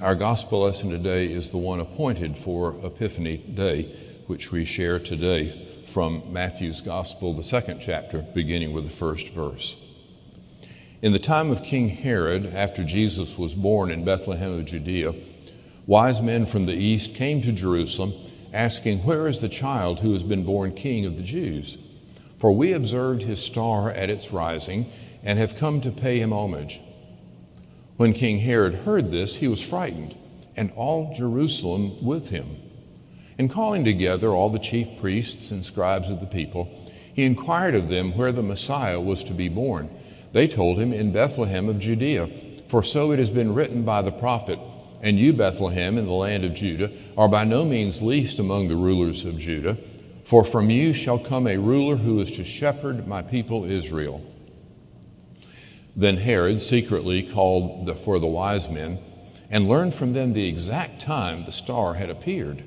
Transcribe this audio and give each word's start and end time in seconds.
Our 0.00 0.14
gospel 0.14 0.60
lesson 0.60 0.90
today 0.90 1.26
is 1.26 1.50
the 1.50 1.56
one 1.56 1.80
appointed 1.80 2.38
for 2.38 2.76
Epiphany 2.86 3.38
Day, 3.38 3.96
which 4.28 4.52
we 4.52 4.64
share 4.64 5.00
today 5.00 5.82
from 5.88 6.32
Matthew's 6.32 6.80
Gospel, 6.80 7.34
the 7.34 7.42
second 7.42 7.80
chapter, 7.80 8.20
beginning 8.20 8.72
with 8.72 8.84
the 8.84 8.90
first 8.90 9.34
verse. 9.34 9.76
In 11.02 11.10
the 11.10 11.18
time 11.18 11.50
of 11.50 11.64
King 11.64 11.88
Herod, 11.88 12.46
after 12.46 12.84
Jesus 12.84 13.36
was 13.36 13.56
born 13.56 13.90
in 13.90 14.04
Bethlehem 14.04 14.52
of 14.52 14.66
Judea, 14.66 15.16
wise 15.84 16.22
men 16.22 16.46
from 16.46 16.66
the 16.66 16.76
east 16.76 17.16
came 17.16 17.42
to 17.42 17.50
Jerusalem, 17.50 18.14
asking, 18.52 19.00
Where 19.00 19.26
is 19.26 19.40
the 19.40 19.48
child 19.48 19.98
who 19.98 20.12
has 20.12 20.22
been 20.22 20.44
born 20.44 20.74
king 20.74 21.06
of 21.06 21.16
the 21.16 21.24
Jews? 21.24 21.76
For 22.38 22.52
we 22.52 22.72
observed 22.72 23.22
his 23.22 23.44
star 23.44 23.90
at 23.90 24.10
its 24.10 24.30
rising 24.30 24.92
and 25.24 25.40
have 25.40 25.56
come 25.56 25.80
to 25.80 25.90
pay 25.90 26.20
him 26.20 26.32
homage. 26.32 26.80
When 27.98 28.12
King 28.12 28.38
Herod 28.38 28.76
heard 28.76 29.10
this, 29.10 29.34
he 29.34 29.48
was 29.48 29.60
frightened, 29.60 30.16
and 30.56 30.70
all 30.76 31.12
Jerusalem 31.16 32.00
with 32.00 32.30
him. 32.30 32.54
And 33.36 33.50
calling 33.50 33.84
together 33.84 34.30
all 34.30 34.50
the 34.50 34.60
chief 34.60 35.00
priests 35.00 35.50
and 35.50 35.66
scribes 35.66 36.08
of 36.08 36.20
the 36.20 36.26
people, 36.26 36.70
he 37.12 37.24
inquired 37.24 37.74
of 37.74 37.88
them 37.88 38.16
where 38.16 38.30
the 38.30 38.40
Messiah 38.40 39.00
was 39.00 39.24
to 39.24 39.34
be 39.34 39.48
born. 39.48 39.90
They 40.32 40.46
told 40.46 40.78
him, 40.78 40.92
In 40.92 41.10
Bethlehem 41.10 41.68
of 41.68 41.80
Judea, 41.80 42.28
for 42.68 42.84
so 42.84 43.10
it 43.10 43.18
has 43.18 43.32
been 43.32 43.52
written 43.52 43.82
by 43.82 44.02
the 44.02 44.12
prophet, 44.12 44.60
And 45.02 45.18
you, 45.18 45.32
Bethlehem, 45.32 45.98
in 45.98 46.06
the 46.06 46.12
land 46.12 46.44
of 46.44 46.54
Judah, 46.54 46.92
are 47.16 47.28
by 47.28 47.42
no 47.42 47.64
means 47.64 48.00
least 48.00 48.38
among 48.38 48.68
the 48.68 48.76
rulers 48.76 49.24
of 49.24 49.38
Judah, 49.38 49.76
for 50.22 50.44
from 50.44 50.70
you 50.70 50.92
shall 50.92 51.18
come 51.18 51.48
a 51.48 51.58
ruler 51.58 51.96
who 51.96 52.20
is 52.20 52.30
to 52.36 52.44
shepherd 52.44 53.08
my 53.08 53.22
people 53.22 53.64
Israel. 53.64 54.22
Then 55.98 56.18
Herod 56.18 56.60
secretly 56.60 57.24
called 57.24 57.86
the, 57.86 57.94
for 57.96 58.20
the 58.20 58.26
wise 58.28 58.70
men 58.70 59.00
and 59.50 59.68
learned 59.68 59.94
from 59.94 60.12
them 60.12 60.32
the 60.32 60.46
exact 60.46 61.00
time 61.00 61.44
the 61.44 61.50
star 61.50 61.94
had 61.94 62.08
appeared. 62.08 62.62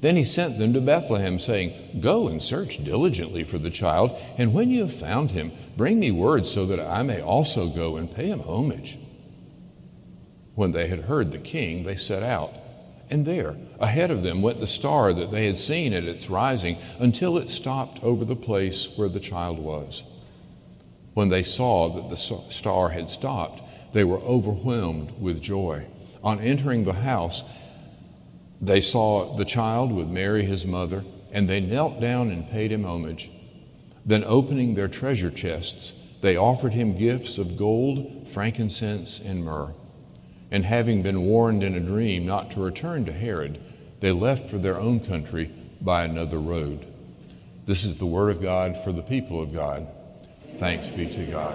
Then 0.00 0.16
he 0.16 0.24
sent 0.24 0.58
them 0.58 0.72
to 0.72 0.80
Bethlehem, 0.80 1.38
saying, 1.38 2.00
Go 2.00 2.26
and 2.26 2.42
search 2.42 2.82
diligently 2.82 3.44
for 3.44 3.58
the 3.58 3.70
child, 3.70 4.18
and 4.36 4.52
when 4.52 4.70
you 4.70 4.80
have 4.80 4.92
found 4.92 5.30
him, 5.30 5.52
bring 5.76 6.00
me 6.00 6.10
word 6.10 6.44
so 6.44 6.66
that 6.66 6.80
I 6.80 7.04
may 7.04 7.22
also 7.22 7.68
go 7.68 7.96
and 7.96 8.12
pay 8.12 8.26
him 8.26 8.40
homage. 8.40 8.98
When 10.56 10.72
they 10.72 10.88
had 10.88 11.02
heard 11.02 11.30
the 11.30 11.38
king, 11.38 11.84
they 11.84 11.94
set 11.94 12.24
out. 12.24 12.52
And 13.08 13.24
there, 13.24 13.56
ahead 13.78 14.10
of 14.10 14.24
them, 14.24 14.42
went 14.42 14.58
the 14.58 14.66
star 14.66 15.12
that 15.12 15.30
they 15.30 15.46
had 15.46 15.56
seen 15.56 15.92
at 15.92 16.02
its 16.02 16.28
rising 16.28 16.78
until 16.98 17.38
it 17.38 17.48
stopped 17.48 18.02
over 18.02 18.24
the 18.24 18.34
place 18.34 18.88
where 18.96 19.08
the 19.08 19.20
child 19.20 19.60
was. 19.60 20.02
When 21.16 21.30
they 21.30 21.44
saw 21.44 21.88
that 21.88 22.10
the 22.10 22.16
star 22.18 22.90
had 22.90 23.08
stopped, 23.08 23.62
they 23.94 24.04
were 24.04 24.18
overwhelmed 24.18 25.18
with 25.18 25.40
joy. 25.40 25.86
On 26.22 26.38
entering 26.38 26.84
the 26.84 26.92
house, 26.92 27.42
they 28.60 28.82
saw 28.82 29.34
the 29.34 29.46
child 29.46 29.92
with 29.92 30.08
Mary, 30.08 30.44
his 30.44 30.66
mother, 30.66 31.06
and 31.32 31.48
they 31.48 31.58
knelt 31.58 32.02
down 32.02 32.30
and 32.30 32.50
paid 32.50 32.70
him 32.70 32.84
homage. 32.84 33.30
Then, 34.04 34.24
opening 34.24 34.74
their 34.74 34.88
treasure 34.88 35.30
chests, 35.30 35.94
they 36.20 36.36
offered 36.36 36.74
him 36.74 36.98
gifts 36.98 37.38
of 37.38 37.56
gold, 37.56 38.28
frankincense, 38.28 39.18
and 39.18 39.42
myrrh. 39.42 39.72
And 40.50 40.66
having 40.66 41.02
been 41.02 41.22
warned 41.22 41.62
in 41.62 41.74
a 41.74 41.80
dream 41.80 42.26
not 42.26 42.50
to 42.50 42.60
return 42.60 43.06
to 43.06 43.12
Herod, 43.14 43.58
they 44.00 44.12
left 44.12 44.50
for 44.50 44.58
their 44.58 44.78
own 44.78 45.00
country 45.00 45.50
by 45.80 46.04
another 46.04 46.38
road. 46.38 46.84
This 47.64 47.86
is 47.86 47.96
the 47.96 48.04
word 48.04 48.28
of 48.28 48.42
God 48.42 48.76
for 48.76 48.92
the 48.92 49.00
people 49.00 49.40
of 49.42 49.54
God. 49.54 49.88
Thanks 50.58 50.88
be 50.88 51.06
to 51.06 51.24
God. 51.26 51.54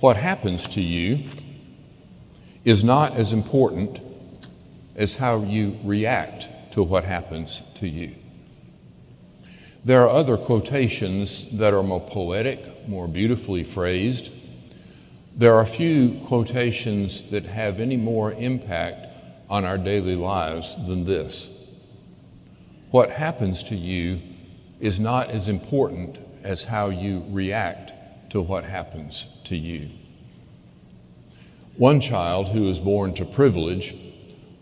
What 0.00 0.16
happens 0.16 0.66
to 0.70 0.80
you 0.80 1.28
is 2.64 2.82
not 2.82 3.14
as 3.14 3.32
important 3.32 4.00
as 4.96 5.16
how 5.16 5.44
you 5.44 5.78
react 5.84 6.48
to 6.72 6.82
what 6.82 7.04
happens 7.04 7.62
to 7.74 7.88
you. 7.88 8.16
There 9.84 10.02
are 10.02 10.08
other 10.08 10.36
quotations 10.36 11.48
that 11.56 11.72
are 11.72 11.84
more 11.84 12.00
poetic, 12.00 12.88
more 12.88 13.06
beautifully 13.06 13.62
phrased. 13.62 14.32
There 15.36 15.54
are 15.54 15.64
few 15.64 16.20
quotations 16.26 17.22
that 17.30 17.44
have 17.44 17.78
any 17.78 17.96
more 17.96 18.32
impact 18.32 19.11
on 19.52 19.66
our 19.66 19.76
daily 19.76 20.16
lives 20.16 20.78
than 20.86 21.04
this. 21.04 21.50
What 22.90 23.10
happens 23.10 23.62
to 23.64 23.76
you 23.76 24.18
is 24.80 24.98
not 24.98 25.28
as 25.28 25.46
important 25.46 26.18
as 26.42 26.64
how 26.64 26.88
you 26.88 27.22
react 27.28 27.92
to 28.30 28.40
what 28.40 28.64
happens 28.64 29.26
to 29.44 29.54
you. 29.54 29.90
One 31.76 32.00
child 32.00 32.48
who 32.48 32.66
is 32.66 32.80
born 32.80 33.12
to 33.12 33.26
privilege 33.26 33.94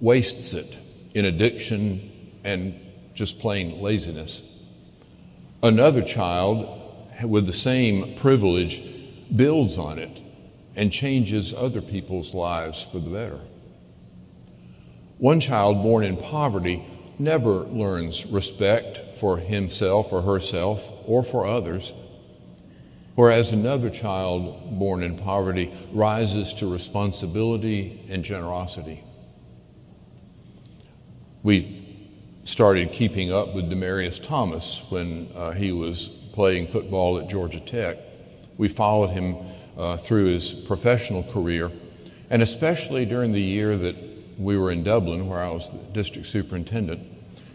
wastes 0.00 0.54
it 0.54 0.76
in 1.14 1.24
addiction 1.24 2.10
and 2.42 2.74
just 3.14 3.38
plain 3.38 3.80
laziness. 3.80 4.42
Another 5.62 6.02
child 6.02 6.68
with 7.22 7.46
the 7.46 7.52
same 7.52 8.16
privilege 8.16 8.82
builds 9.36 9.78
on 9.78 10.00
it 10.00 10.20
and 10.74 10.90
changes 10.90 11.54
other 11.54 11.80
people's 11.80 12.34
lives 12.34 12.82
for 12.82 12.98
the 12.98 13.10
better. 13.10 13.40
One 15.20 15.38
child 15.38 15.82
born 15.82 16.02
in 16.02 16.16
poverty 16.16 16.82
never 17.18 17.64
learns 17.64 18.24
respect 18.24 19.18
for 19.18 19.36
himself 19.36 20.14
or 20.14 20.22
herself 20.22 20.90
or 21.04 21.22
for 21.22 21.46
others, 21.46 21.92
whereas 23.16 23.52
another 23.52 23.90
child 23.90 24.78
born 24.78 25.02
in 25.02 25.18
poverty 25.18 25.74
rises 25.92 26.54
to 26.54 26.72
responsibility 26.72 28.02
and 28.08 28.24
generosity. 28.24 29.04
We 31.42 31.86
started 32.44 32.90
keeping 32.92 33.30
up 33.30 33.54
with 33.54 33.70
Demaryius 33.70 34.24
Thomas 34.24 34.80
when 34.88 35.28
uh, 35.34 35.50
he 35.50 35.70
was 35.70 36.08
playing 36.08 36.68
football 36.68 37.18
at 37.18 37.28
Georgia 37.28 37.60
Tech. 37.60 37.98
We 38.56 38.68
followed 38.68 39.10
him 39.10 39.36
uh, 39.76 39.98
through 39.98 40.32
his 40.32 40.54
professional 40.54 41.24
career, 41.24 41.70
and 42.30 42.40
especially 42.40 43.04
during 43.04 43.32
the 43.32 43.42
year 43.42 43.76
that 43.76 44.09
we 44.40 44.56
were 44.56 44.70
in 44.70 44.82
Dublin, 44.82 45.28
where 45.28 45.40
I 45.40 45.50
was 45.50 45.70
the 45.70 45.78
district 45.92 46.26
superintendent, 46.26 47.06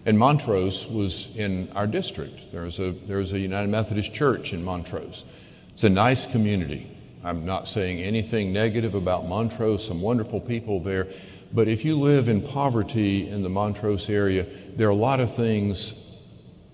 and 0.06 0.20
Montrose 0.20 0.86
was 0.86 1.30
in 1.36 1.72
our 1.74 1.88
district. 1.88 2.52
There's 2.52 2.80
a, 2.80 2.92
there's 2.92 3.34
a 3.34 3.40
United 3.40 3.70
Methodist 3.70 4.14
Church 4.14 4.54
in 4.54 4.64
Montrose. 4.64 5.26
It's 5.74 5.84
a 5.84 5.90
nice 5.90 6.28
community. 6.28 6.96
I'm 7.24 7.44
not 7.44 7.68
saying 7.68 8.02
anything 8.02 8.54
negative 8.54 8.94
about 8.94 9.28
Montrose, 9.28 9.86
some 9.86 10.00
wonderful 10.00 10.40
people 10.40 10.80
there. 10.80 11.08
But 11.52 11.68
if 11.68 11.84
you 11.84 11.96
live 11.96 12.28
in 12.28 12.42
poverty 12.42 13.28
in 13.28 13.42
the 13.42 13.50
Montrose 13.50 14.08
area, 14.08 14.46
there 14.76 14.88
are 14.88 14.92
a 14.92 14.96
lot 14.96 15.20
of 15.20 15.34
things 15.34 15.96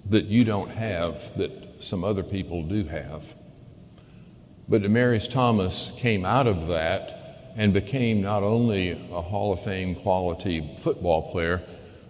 that 0.10 0.26
you 0.26 0.44
don't 0.44 0.72
have 0.72 1.38
that 1.38 1.82
some 1.82 2.04
other 2.04 2.24
people 2.24 2.64
do 2.64 2.84
have. 2.84 3.34
But 4.68 4.82
Demaryius 4.82 5.30
Thomas 5.30 5.94
came 5.96 6.26
out 6.26 6.48
of 6.48 6.68
that 6.68 7.21
and 7.56 7.73
became 7.73 8.22
not 8.22 8.44
only 8.44 8.91
a 8.91 9.22
Hall 9.22 9.53
of 9.53 9.63
Fame 9.63 9.95
quality 9.95 10.75
football 10.79 11.31
player, 11.31 11.62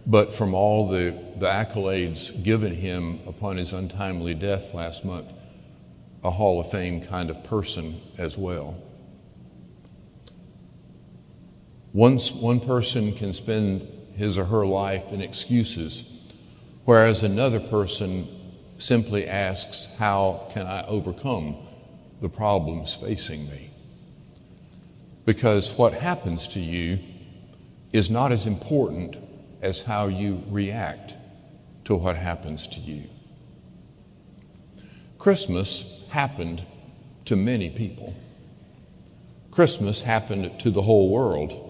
but 0.05 0.33
from 0.33 0.53
all 0.53 0.87
the, 0.87 1.15
the 1.37 1.45
accolades 1.45 2.31
given 2.43 2.75
him 2.75 3.19
upon 3.27 3.57
his 3.57 3.73
untimely 3.73 4.33
death 4.33 4.73
last 4.73 5.05
month, 5.05 5.33
a 6.23 6.31
Hall 6.31 6.59
of 6.59 6.69
Fame 6.69 7.01
kind 7.01 7.29
of 7.29 7.43
person 7.43 8.01
as 8.17 8.37
well. 8.37 8.81
Once 11.93 12.31
one 12.31 12.59
person 12.59 13.13
can 13.13 13.33
spend 13.33 13.81
his 14.15 14.37
or 14.37 14.45
her 14.45 14.65
life 14.65 15.11
in 15.11 15.21
excuses, 15.21 16.03
whereas 16.85 17.23
another 17.23 17.59
person 17.59 18.27
simply 18.77 19.27
asks, 19.27 19.87
How 19.97 20.47
can 20.51 20.67
I 20.67 20.85
overcome 20.85 21.57
the 22.21 22.29
problems 22.29 22.95
facing 22.95 23.49
me? 23.49 23.70
Because 25.25 25.73
what 25.73 25.93
happens 25.93 26.47
to 26.49 26.59
you 26.59 26.99
is 27.93 28.09
not 28.09 28.31
as 28.31 28.47
important 28.47 29.17
as 29.61 29.83
how 29.83 30.07
you 30.07 30.43
react 30.49 31.15
to 31.85 31.95
what 31.95 32.15
happens 32.15 32.67
to 32.69 32.79
you. 32.79 33.09
Christmas 35.19 35.85
happened 36.09 36.65
to 37.25 37.35
many 37.35 37.69
people. 37.69 38.15
Christmas 39.51 40.01
happened 40.01 40.59
to 40.61 40.71
the 40.71 40.81
whole 40.81 41.09
world. 41.09 41.67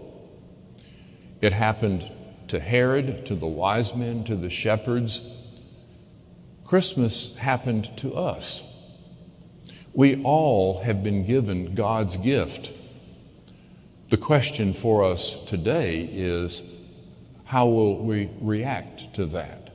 It 1.42 1.52
happened 1.52 2.10
to 2.48 2.60
Herod, 2.60 3.26
to 3.26 3.36
the 3.36 3.48
wise 3.48 3.96
men, 3.96 4.24
to 4.26 4.36
the 4.36 4.50
shepherds. 4.50 5.22
Christmas 6.64 7.36
happened 7.38 7.98
to 7.98 8.14
us. 8.14 8.64
We 9.94 10.24
all 10.24 10.82
have 10.84 11.04
been 11.04 11.26
given 11.26 11.76
God's 11.76 12.16
gift 12.18 12.72
the 14.12 14.18
question 14.18 14.74
for 14.74 15.06
us 15.06 15.42
today 15.46 16.02
is 16.12 16.64
how 17.46 17.66
will 17.66 18.04
we 18.04 18.30
react 18.42 19.14
to 19.14 19.26
that? 19.26 19.70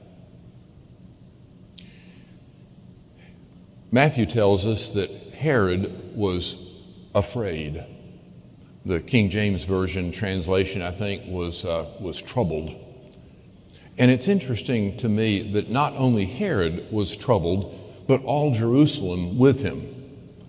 Matthew 3.91 4.27
tells 4.27 4.67
us 4.67 4.91
that 4.91 5.11
Herod 5.35 6.15
was 6.15 6.59
afraid. 7.15 7.83
The 8.85 9.01
King 9.01 9.31
James 9.31 9.65
Version 9.65 10.13
translation, 10.13 10.83
I 10.83 10.91
think, 10.91 11.23
was, 11.27 11.65
uh, 11.65 11.87
was 11.99 12.21
troubled. 12.21 12.75
And 13.97 14.11
it's 14.11 14.29
interesting 14.29 14.99
to 14.99 15.09
me 15.09 15.51
that 15.53 15.71
not 15.71 15.95
only 15.97 16.27
Herod 16.27 16.93
was 16.93 17.17
troubled, 17.17 18.05
but 18.07 18.23
all 18.25 18.53
Jerusalem 18.53 19.39
with 19.39 19.63
him. 19.63 19.95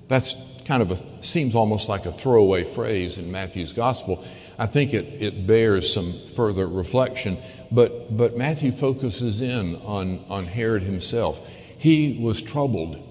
That's 0.10 0.36
kind 0.67 0.81
of 0.81 0.91
a, 0.91 1.23
seems 1.23 1.55
almost 1.55 1.87
like 1.87 2.05
a 2.05 2.11
throwaway 2.11 2.65
phrase 2.65 3.17
in 3.17 3.31
Matthew's 3.31 3.71
gospel. 3.71 4.23
I 4.59 4.65
think 4.65 4.93
it, 4.93 5.21
it 5.21 5.47
bears 5.47 5.91
some 5.91 6.11
further 6.35 6.67
reflection, 6.67 7.37
but, 7.71 8.15
but 8.15 8.37
Matthew 8.37 8.73
focuses 8.73 9.41
in 9.41 9.77
on, 9.77 10.25
on 10.27 10.45
Herod 10.45 10.83
himself. 10.83 11.47
He 11.77 12.19
was 12.21 12.43
troubled. 12.43 13.01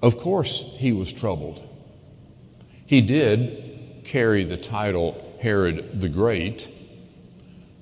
Of 0.00 0.18
course, 0.18 0.64
he 0.76 0.92
was 0.92 1.12
troubled. 1.12 1.60
He 2.86 3.00
did 3.00 4.02
carry 4.04 4.44
the 4.44 4.56
title 4.56 5.36
Herod 5.40 6.00
the 6.00 6.08
Great, 6.08 6.68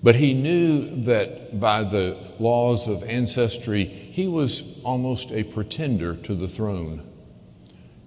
but 0.02 0.16
he 0.16 0.32
knew 0.32 1.02
that 1.02 1.60
by 1.60 1.84
the 1.84 2.18
laws 2.38 2.88
of 2.88 3.02
ancestry, 3.02 3.84
he 3.84 4.28
was 4.28 4.64
almost 4.82 5.30
a 5.30 5.44
pretender 5.44 6.16
to 6.16 6.34
the 6.34 6.48
throne. 6.48 7.02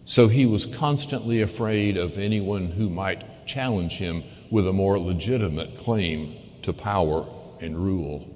So 0.10 0.28
he 0.28 0.48
was 0.48 0.66
constantly 0.66 1.40
afraid 1.40 1.96
of 1.96 2.18
anyone 2.18 2.72
who 2.72 2.90
might 2.90 3.46
challenge 3.46 4.00
him 4.00 4.24
with 4.50 4.68
a 4.68 4.74
more 4.74 4.98
legitimate 4.98 5.78
claim 5.78 6.36
to 6.64 6.74
power 6.74 7.28
and 7.62 7.78
rule. 7.78 8.36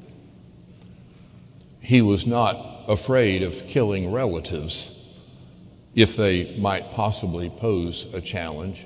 He 1.80 2.00
was 2.04 2.28
not 2.28 2.84
afraid 2.88 3.42
of 3.42 3.68
killing 3.68 4.12
relatives 4.12 4.96
if 5.96 6.16
they 6.16 6.56
might 6.58 6.92
possibly 6.92 7.50
pose 7.50 8.14
a 8.14 8.22
challenge. 8.22 8.86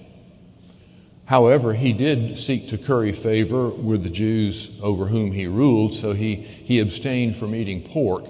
However, 1.26 1.74
he 1.74 1.92
did 1.92 2.40
seek 2.40 2.70
to 2.70 2.78
curry 2.78 3.12
favor 3.12 3.68
with 3.68 4.04
the 4.04 4.10
Jews 4.10 4.72
over 4.82 5.08
whom 5.08 5.34
he 5.34 5.46
ruled, 5.46 5.94
so 5.94 6.14
he, 6.14 6.36
he 6.36 6.80
abstained 6.80 7.36
from 7.36 7.54
eating 7.54 7.82
pork, 7.82 8.24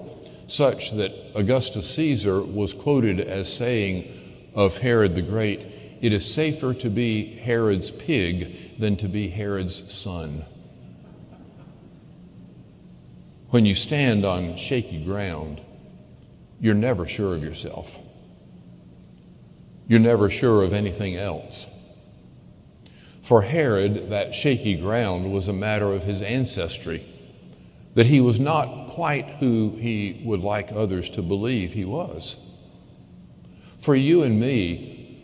such 0.47 0.93
that 0.93 1.13
Augustus 1.35 1.93
Caesar 1.93 2.41
was 2.41 2.73
quoted 2.73 3.19
as 3.19 3.53
saying 3.53 4.16
of 4.57 4.79
Herod 4.79 5.13
the 5.13 5.21
Great, 5.21 5.67
It 6.01 6.11
is 6.11 6.33
safer 6.33 6.73
to 6.73 6.89
be 6.89 7.25
Herod's 7.25 7.91
pig 7.91 8.79
than 8.79 8.97
to 8.97 9.07
be 9.07 9.29
Herod's 9.29 9.93
son. 9.93 10.43
When 13.49 13.67
you 13.67 13.75
stand 13.75 14.25
on 14.25 14.57
shaky 14.57 15.03
ground, 15.03 15.61
you're 16.59 16.73
never 16.73 17.07
sure 17.07 17.35
of 17.35 17.43
yourself. 17.43 17.99
You're 19.87 19.99
never 19.99 20.27
sure 20.27 20.63
of 20.63 20.73
anything 20.73 21.15
else. 21.15 21.67
For 23.21 23.43
Herod, 23.43 24.09
that 24.09 24.33
shaky 24.33 24.75
ground 24.75 25.31
was 25.31 25.47
a 25.47 25.53
matter 25.53 25.93
of 25.93 26.03
his 26.03 26.23
ancestry, 26.23 27.05
that 27.93 28.07
he 28.07 28.21
was 28.21 28.39
not 28.39 28.87
quite 28.89 29.25
who 29.35 29.75
he 29.79 30.21
would 30.25 30.41
like 30.41 30.71
others 30.71 31.11
to 31.11 31.21
believe 31.21 31.73
he 31.73 31.85
was. 31.85 32.37
For 33.87 33.95
you 33.95 34.21
and 34.21 34.37
me, 34.37 35.23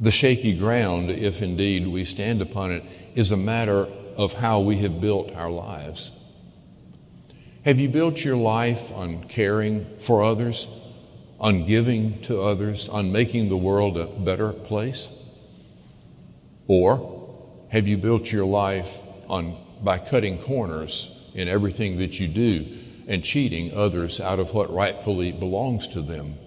the 0.00 0.12
shaky 0.12 0.56
ground, 0.56 1.10
if 1.10 1.42
indeed 1.42 1.88
we 1.88 2.04
stand 2.04 2.40
upon 2.40 2.70
it, 2.70 2.84
is 3.16 3.32
a 3.32 3.36
matter 3.36 3.88
of 4.16 4.34
how 4.34 4.60
we 4.60 4.76
have 4.82 5.00
built 5.00 5.34
our 5.34 5.50
lives. 5.50 6.12
Have 7.64 7.80
you 7.80 7.88
built 7.88 8.24
your 8.24 8.36
life 8.36 8.92
on 8.92 9.24
caring 9.24 9.98
for 9.98 10.22
others? 10.22 10.68
on 11.40 11.66
giving 11.66 12.20
to 12.22 12.40
others, 12.40 12.88
on 12.88 13.10
making 13.10 13.48
the 13.48 13.56
world 13.56 13.98
a 13.98 14.06
better 14.06 14.52
place? 14.52 15.10
Or 16.68 17.36
have 17.70 17.88
you 17.88 17.96
built 17.98 18.30
your 18.30 18.46
life 18.46 19.02
on 19.28 19.56
by 19.82 19.98
cutting 19.98 20.38
corners 20.38 21.10
in 21.34 21.48
everything 21.48 21.98
that 21.98 22.20
you 22.20 22.28
do 22.28 22.78
and 23.08 23.24
cheating 23.24 23.74
others 23.74 24.20
out 24.20 24.38
of 24.38 24.54
what 24.54 24.72
rightfully 24.72 25.32
belongs 25.32 25.88
to 25.88 26.00
them? 26.00 26.38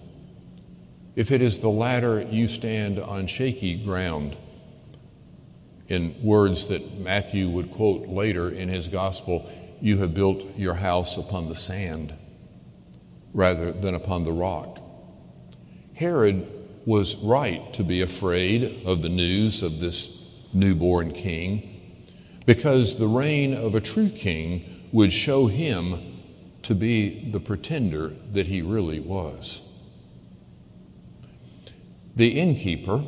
If 1.18 1.32
it 1.32 1.42
is 1.42 1.58
the 1.58 1.68
latter, 1.68 2.20
you 2.20 2.46
stand 2.46 3.00
on 3.00 3.26
shaky 3.26 3.74
ground. 3.74 4.36
In 5.88 6.14
words 6.22 6.68
that 6.68 7.00
Matthew 7.00 7.48
would 7.48 7.72
quote 7.72 8.06
later 8.06 8.48
in 8.48 8.68
his 8.68 8.86
gospel, 8.86 9.50
you 9.80 9.98
have 9.98 10.14
built 10.14 10.56
your 10.56 10.74
house 10.74 11.16
upon 11.18 11.48
the 11.48 11.56
sand 11.56 12.14
rather 13.34 13.72
than 13.72 13.96
upon 13.96 14.22
the 14.22 14.30
rock. 14.30 14.80
Herod 15.94 16.46
was 16.86 17.16
right 17.16 17.74
to 17.74 17.82
be 17.82 18.00
afraid 18.00 18.86
of 18.86 19.02
the 19.02 19.08
news 19.08 19.64
of 19.64 19.80
this 19.80 20.24
newborn 20.52 21.10
king 21.10 22.06
because 22.46 22.94
the 22.94 23.08
reign 23.08 23.54
of 23.54 23.74
a 23.74 23.80
true 23.80 24.08
king 24.08 24.86
would 24.92 25.12
show 25.12 25.48
him 25.48 25.98
to 26.62 26.76
be 26.76 27.28
the 27.32 27.40
pretender 27.40 28.14
that 28.30 28.46
he 28.46 28.62
really 28.62 29.00
was. 29.00 29.62
The 32.18 32.40
innkeeper 32.40 33.04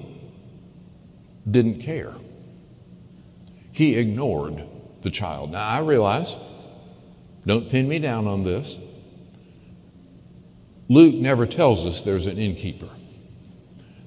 didn't 1.51 1.81
care. 1.81 2.15
He 3.73 3.97
ignored 3.97 4.65
the 5.03 5.11
child. 5.11 5.51
Now, 5.51 5.67
I 5.67 5.81
realize, 5.81 6.37
don't 7.45 7.69
pin 7.69 7.89
me 7.89 7.99
down 7.99 8.29
on 8.29 8.45
this, 8.45 8.79
Luke 10.89 11.17
never 11.17 11.45
tells 11.45 11.85
us 11.85 12.03
there's 12.03 12.29
an 12.29 12.39
innkeeper. 12.39 12.89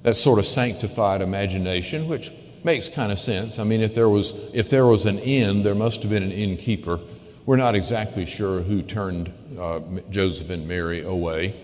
That 0.04 0.16
sort 0.16 0.38
of 0.38 0.46
sanctified 0.46 1.20
imagination, 1.20 2.08
which 2.08 2.32
makes 2.62 2.88
kind 2.88 3.12
of 3.12 3.18
sense. 3.18 3.58
I 3.58 3.64
mean, 3.64 3.82
if 3.82 3.94
there 3.94 4.08
was 4.08 4.32
if 4.54 4.70
there 4.70 4.86
was 4.86 5.04
an 5.04 5.18
inn, 5.18 5.64
there 5.64 5.74
must 5.74 6.02
have 6.02 6.10
been 6.10 6.22
an 6.22 6.32
innkeeper. 6.32 6.98
We're 7.44 7.56
not 7.56 7.74
exactly 7.74 8.24
sure 8.24 8.62
who 8.62 8.80
turned 8.80 9.30
uh, 9.58 9.80
Joseph 10.08 10.48
and 10.48 10.66
Mary 10.66 11.02
away, 11.02 11.60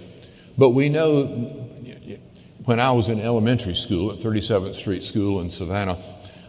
but 0.58 0.70
we 0.70 0.90
know 0.90 1.69
when 2.64 2.80
I 2.80 2.90
was 2.90 3.08
in 3.08 3.20
elementary 3.20 3.74
school 3.74 4.12
at 4.12 4.18
37th 4.18 4.74
Street 4.74 5.04
School 5.04 5.40
in 5.40 5.50
Savannah, 5.50 5.98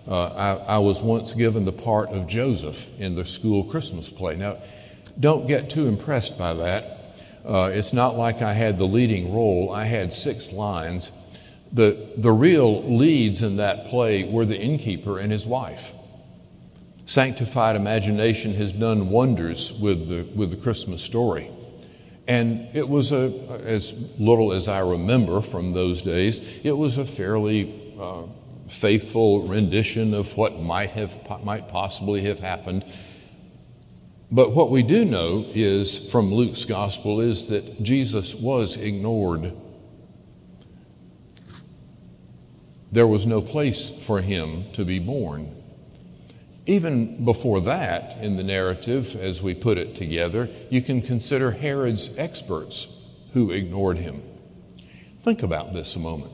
uh, 0.08 0.58
I, 0.68 0.76
I 0.76 0.78
was 0.80 1.02
once 1.02 1.34
given 1.34 1.64
the 1.64 1.72
part 1.72 2.10
of 2.10 2.28
Joseph 2.28 2.90
in 3.00 3.16
the 3.16 3.26
school 3.26 3.64
Christmas 3.64 4.10
play. 4.10 4.36
Now, 4.36 4.58
don't 5.20 5.48
get 5.48 5.70
too 5.70 5.88
impressed 5.88 6.38
by 6.38 6.54
that 6.56 7.02
uh, 7.46 7.72
it's 7.74 7.94
not 7.94 8.18
like 8.18 8.42
I 8.42 8.54
had 8.54 8.78
the 8.78 8.86
leading 8.86 9.34
role, 9.34 9.72
I 9.72 9.86
had 9.86 10.14
six 10.14 10.52
lines. 10.52 11.12
The, 11.72 12.12
the 12.18 12.32
real 12.32 12.84
leads 12.84 13.42
in 13.42 13.56
that 13.56 13.88
play 13.88 14.24
were 14.24 14.46
the 14.46 14.60
innkeeper 14.60 15.18
and 15.18 15.32
his 15.32 15.48
wife. 15.48 15.94
Sanctified 17.06 17.76
imagination 17.76 18.54
has 18.56 18.72
done 18.72 19.10
wonders 19.10 19.74
with 19.74 20.08
the, 20.08 20.24
with 20.36 20.52
the 20.52 20.58
Christmas 20.58 21.02
story. 21.02 21.50
And 22.32 22.74
it 22.74 22.88
was 22.88 23.12
a, 23.12 23.26
as 23.66 23.94
little 24.18 24.54
as 24.54 24.68
I 24.68 24.80
remember 24.80 25.42
from 25.42 25.74
those 25.74 26.02
days, 26.02 26.60
it 26.64 26.78
was 26.78 26.98
a 26.98 27.06
fairly 27.06 27.94
uh, 28.00 28.24
faithful 28.68 29.48
rendition 29.48 30.14
of 30.14 30.38
what 30.38 30.60
might 30.60 30.92
have 30.92 31.20
might 31.44 31.68
possibly 31.68 32.22
have 32.22 32.40
happened 32.40 32.86
but 34.32 34.54
what 34.54 34.72
we 34.72 34.82
do 34.82 35.04
know 35.04 35.46
is 35.50 36.00
from 36.00 36.34
Luke's 36.34 36.64
gospel 36.64 37.20
is 37.20 37.48
that 37.48 37.84
Jesus 37.84 38.34
was 38.34 38.78
ignored. 38.78 39.54
There 42.94 43.08
was 43.08 43.28
no 43.28 43.42
place 43.42 43.90
for 43.90 44.22
him 44.22 44.72
to 44.72 44.86
be 44.86 45.00
born. 45.00 45.61
Even 46.66 47.26
before 47.26 47.62
that, 47.62 48.18
in 48.22 48.38
the 48.38 48.44
narrative, 48.44 49.16
as 49.16 49.42
we 49.42 49.54
put 49.54 49.78
it 49.78 49.96
together, 49.96 50.50
you 50.70 50.82
can 50.82 51.02
consider 51.02 51.52
Herod's 51.52 52.12
experts 52.18 52.88
who 53.34 53.52
ignored 53.52 53.98
him. 53.98 54.22
Think 55.22 55.44
about 55.44 55.74
this 55.74 55.96
a 55.96 56.00
moment. 56.00 56.34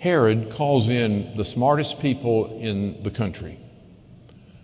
Herod 0.00 0.50
calls 0.50 0.88
in 0.88 1.34
the 1.36 1.44
smartest 1.44 2.00
people 2.00 2.58
in 2.60 3.02
the 3.02 3.10
country 3.10 3.58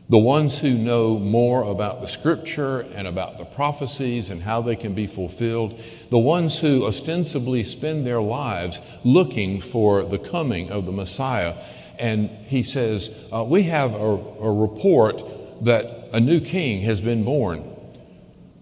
the 0.08 0.18
ones 0.18 0.58
who 0.58 0.76
know 0.76 1.18
more 1.18 1.62
about 1.62 2.02
the 2.02 2.06
scripture 2.06 2.80
and 2.80 3.08
about 3.08 3.38
the 3.38 3.44
prophecies 3.44 4.28
and 4.28 4.42
how 4.42 4.60
they 4.60 4.76
can 4.76 4.92
be 4.92 5.06
fulfilled, 5.06 5.80
the 6.10 6.18
ones 6.18 6.60
who 6.60 6.86
ostensibly 6.86 7.64
spend 7.64 8.06
their 8.06 8.20
lives 8.20 8.82
looking 9.02 9.60
for 9.60 10.04
the 10.04 10.18
coming 10.18 10.70
of 10.70 10.84
the 10.84 10.92
Messiah. 10.92 11.54
And 11.98 12.28
he 12.28 12.62
says, 12.62 13.10
uh, 13.32 13.44
We 13.44 13.64
have 13.64 13.94
a, 13.94 13.96
a 13.96 14.52
report 14.52 15.22
that 15.64 16.08
a 16.12 16.20
new 16.20 16.40
king 16.40 16.82
has 16.82 17.00
been 17.00 17.24
born. 17.24 17.60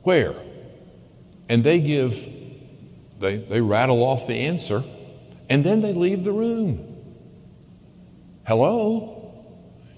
Where? 0.02 0.36
And 1.48 1.64
they 1.64 1.80
give, 1.80 2.26
they, 3.18 3.36
they 3.36 3.60
rattle 3.60 4.02
off 4.02 4.26
the 4.26 4.34
answer, 4.34 4.82
and 5.48 5.64
then 5.64 5.80
they 5.80 5.92
leave 5.92 6.24
the 6.24 6.32
room. 6.32 6.88
Hello? 8.46 9.34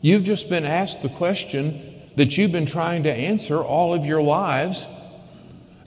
You've 0.01 0.25
just 0.25 0.51
been 0.51 0.65
asked 0.65 1.03
the 1.03 1.09
question 1.09 2.11
that 2.17 2.37
you've 2.37 2.53
been 2.53 2.67
trying 2.67 3.05
to 3.05 3.13
answer 3.13 3.63
all 3.63 3.95
of 3.95 4.05
your 4.05 4.23
lives, 4.23 4.87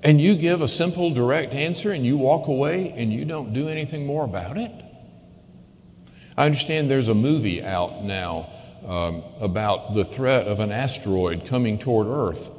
And 0.04 0.22
you 0.22 0.36
give 0.36 0.62
a 0.62 0.68
simple, 0.68 1.12
direct 1.12 1.54
answer 1.54 1.92
and 1.92 2.06
you 2.06 2.18
walk 2.18 2.48
away 2.48 2.94
and 2.96 3.12
you 3.12 3.26
don't 3.26 3.54
do 3.54 3.68
anything 3.68 4.06
more 4.06 4.24
about 4.24 4.58
it? 4.58 4.72
I 6.38 6.46
understand 6.46 6.92
there's 6.92 7.10
a 7.10 7.16
movie 7.16 7.64
out 7.64 8.04
now 8.04 8.50
um, 8.86 9.24
about 9.42 9.96
the 9.96 10.06
threat 10.06 10.48
of 10.48 10.60
an 10.60 10.72
asteroid 10.72 11.48
coming 11.48 11.80
toward 11.80 12.08
Earth. 12.08 12.52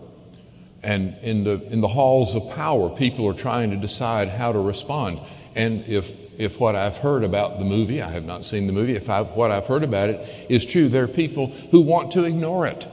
And 0.83 1.17
in 1.23 1.45
the, 1.45 1.63
in 1.73 1.81
the 1.81 1.89
halls 1.89 2.35
of 2.35 2.51
power, 2.51 2.89
people 2.89 3.29
are 3.29 3.35
trying 3.35 3.71
to 3.71 3.77
decide 3.77 4.29
how 4.29 4.53
to 4.53 4.59
respond. 4.59 5.21
And 5.55 5.85
if, 5.87 6.13
if 6.39 6.59
what 6.59 6.77
I've 6.77 6.99
heard 6.99 7.25
about 7.25 7.59
the 7.59 7.65
movie, 7.65 8.03
I 8.03 8.11
have 8.11 8.25
not 8.25 8.45
seen 8.45 8.67
the 8.67 8.73
movie, 8.73 8.95
if 8.95 9.09
I've, 9.09 9.31
what 9.31 9.51
I've 9.51 9.67
heard 9.67 9.85
about 9.85 10.11
it 10.11 10.47
is 10.49 10.67
true, 10.67 10.89
there 10.89 11.05
are 11.05 11.09
people 11.09 11.49
who 11.71 11.81
want 11.81 12.13
to 12.13 12.25
ignore 12.25 12.67
it. 12.67 12.89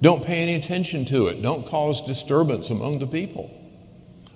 Don't 0.00 0.24
pay 0.24 0.42
any 0.42 0.54
attention 0.54 1.04
to 1.06 1.26
it. 1.26 1.42
Don't 1.42 1.66
cause 1.66 2.02
disturbance 2.02 2.70
among 2.70 3.00
the 3.00 3.06
people. 3.06 3.50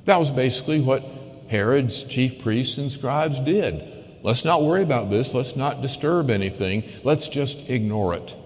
That 0.07 0.19
was 0.19 0.33
basically 0.33 0.81
what 0.81 1.05
Herod's 1.49 2.03
chief 2.03 2.43
priests 2.43 2.79
and 2.79 2.91
scribes 2.91 3.39
did. 3.39 3.92
Let's 4.23 4.45
not 4.45 4.63
worry 4.63 4.83
about 4.83 5.11
this. 5.11 5.35
Let's 5.35 5.57
not 5.57 5.83
disturb 5.83 6.31
anything. 6.31 6.85
Let's 7.03 7.29
just 7.29 7.69
ignore 7.69 8.15
it. 8.15 8.37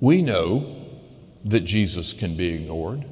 We 0.00 0.22
know 0.22 0.76
that 1.44 1.60
Jesus 1.60 2.12
can 2.12 2.36
be 2.36 2.54
ignored. 2.54 3.04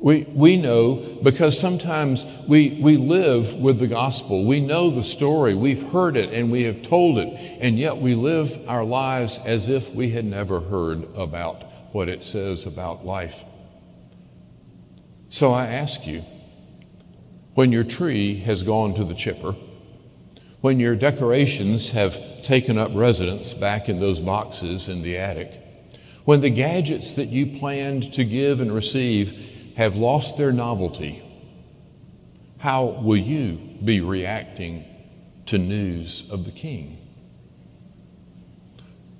We, 0.00 0.22
we 0.24 0.56
know 0.56 1.18
because 1.22 1.58
sometimes 1.58 2.24
we, 2.46 2.78
we 2.80 2.96
live 2.96 3.54
with 3.54 3.78
the 3.80 3.88
gospel. 3.88 4.44
We 4.44 4.60
know 4.60 4.90
the 4.90 5.02
story. 5.02 5.54
We've 5.54 5.82
heard 5.90 6.16
it 6.16 6.32
and 6.32 6.52
we 6.52 6.64
have 6.64 6.82
told 6.82 7.18
it. 7.18 7.28
And 7.60 7.78
yet 7.78 7.96
we 7.98 8.14
live 8.14 8.68
our 8.68 8.84
lives 8.84 9.40
as 9.44 9.68
if 9.68 9.92
we 9.92 10.10
had 10.10 10.24
never 10.24 10.60
heard 10.60 11.04
about 11.16 11.64
what 11.92 12.08
it 12.08 12.24
says 12.24 12.66
about 12.66 13.04
life. 13.04 13.44
So 15.30 15.52
I 15.52 15.66
ask 15.66 16.06
you, 16.06 16.24
when 17.58 17.72
your 17.72 17.82
tree 17.82 18.36
has 18.36 18.62
gone 18.62 18.94
to 18.94 19.02
the 19.02 19.16
chipper, 19.16 19.56
when 20.60 20.78
your 20.78 20.94
decorations 20.94 21.88
have 21.88 22.16
taken 22.44 22.78
up 22.78 22.88
residence 22.94 23.52
back 23.52 23.88
in 23.88 23.98
those 23.98 24.20
boxes 24.20 24.88
in 24.88 25.02
the 25.02 25.16
attic, 25.16 25.60
when 26.24 26.40
the 26.40 26.50
gadgets 26.50 27.14
that 27.14 27.30
you 27.30 27.58
planned 27.58 28.12
to 28.12 28.22
give 28.22 28.60
and 28.60 28.72
receive 28.72 29.72
have 29.76 29.96
lost 29.96 30.38
their 30.38 30.52
novelty, 30.52 31.20
how 32.58 32.84
will 32.84 33.16
you 33.16 33.58
be 33.84 34.00
reacting 34.00 34.84
to 35.46 35.58
news 35.58 36.30
of 36.30 36.44
the 36.44 36.52
king? 36.52 36.96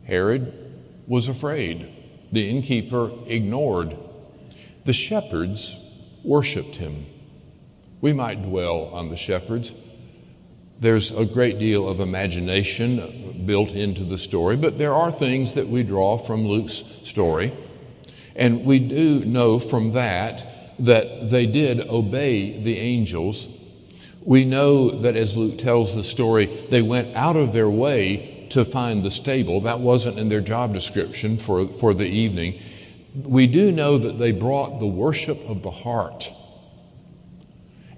Herod 0.04 0.54
was 1.08 1.26
afraid. 1.26 1.92
The 2.30 2.48
innkeeper 2.48 3.10
ignored. 3.26 3.96
The 4.84 4.92
shepherds 4.92 5.74
worshiped 6.22 6.76
him. 6.76 7.04
We 8.00 8.12
might 8.12 8.42
dwell 8.42 8.90
on 8.92 9.08
the 9.08 9.16
shepherds. 9.16 9.74
There's 10.80 11.10
a 11.10 11.24
great 11.24 11.58
deal 11.58 11.88
of 11.88 11.98
imagination 11.98 13.42
built 13.44 13.70
into 13.70 14.04
the 14.04 14.18
story, 14.18 14.56
but 14.56 14.78
there 14.78 14.94
are 14.94 15.10
things 15.10 15.54
that 15.54 15.68
we 15.68 15.82
draw 15.82 16.16
from 16.16 16.46
Luke's 16.46 16.84
story. 17.02 17.52
And 18.36 18.64
we 18.64 18.78
do 18.78 19.24
know 19.24 19.58
from 19.58 19.92
that 19.92 20.76
that 20.78 21.30
they 21.30 21.46
did 21.46 21.80
obey 21.88 22.62
the 22.62 22.78
angels. 22.78 23.48
We 24.22 24.44
know 24.44 24.90
that 24.90 25.16
as 25.16 25.36
Luke 25.36 25.58
tells 25.58 25.96
the 25.96 26.04
story, 26.04 26.46
they 26.70 26.82
went 26.82 27.16
out 27.16 27.34
of 27.34 27.52
their 27.52 27.68
way 27.68 28.46
to 28.50 28.64
find 28.64 29.02
the 29.02 29.10
stable. 29.10 29.60
That 29.62 29.80
wasn't 29.80 30.20
in 30.20 30.28
their 30.28 30.40
job 30.40 30.72
description 30.72 31.36
for, 31.36 31.66
for 31.66 31.92
the 31.94 32.06
evening. 32.06 32.60
We 33.14 33.48
do 33.48 33.72
know 33.72 33.98
that 33.98 34.20
they 34.20 34.30
brought 34.30 34.78
the 34.78 34.86
worship 34.86 35.38
of 35.48 35.62
the 35.62 35.72
heart 35.72 36.30